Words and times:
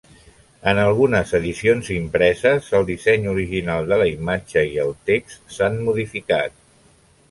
En 0.69 0.79
algunes 0.83 1.33
edicions 1.39 1.91
impreses, 1.97 2.71
el 2.81 2.89
disseny 2.89 3.29
original 3.35 3.93
de 3.93 4.03
la 4.03 4.11
imatge 4.17 4.67
i 4.75 4.85
el 4.89 4.95
text 5.15 5.57
s'han 5.59 5.83
modificat. 5.91 6.63